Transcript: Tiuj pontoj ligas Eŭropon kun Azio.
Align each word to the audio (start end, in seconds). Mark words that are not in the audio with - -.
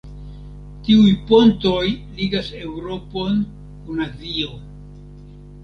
Tiuj 0.87 1.11
pontoj 1.31 1.83
ligas 2.21 2.51
Eŭropon 2.63 3.39
kun 3.85 4.05
Azio. 4.09 4.59